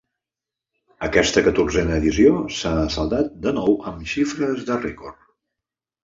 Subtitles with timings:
[1.07, 5.21] Aquesta catorzena edició s’ha saldat de nou amb xifres de rècord.